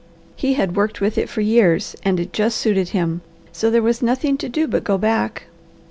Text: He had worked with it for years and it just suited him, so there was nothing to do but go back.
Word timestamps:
He 0.35 0.55
had 0.55 0.75
worked 0.75 0.99
with 0.99 1.15
it 1.19 1.29
for 1.29 1.41
years 1.41 1.95
and 2.03 2.19
it 2.19 2.33
just 2.33 2.57
suited 2.57 2.89
him, 2.89 3.21
so 3.51 3.69
there 3.69 3.83
was 3.83 4.01
nothing 4.01 4.35
to 4.39 4.49
do 4.49 4.65
but 4.67 4.83
go 4.83 4.97
back. 4.97 5.43